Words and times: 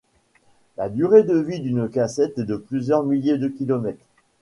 La 0.77 0.89
durée 0.89 1.21
de 1.21 1.37
vie 1.37 1.59
d'une 1.59 1.87
cassette 1.87 2.39
est 2.39 2.43
de 2.43 2.55
plusieurs 2.55 3.03
milliers 3.03 3.37
de 3.37 3.47
kilomètres. 3.47 4.07